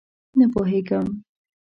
_نه 0.37 0.45
پوهېږم. 0.53 1.05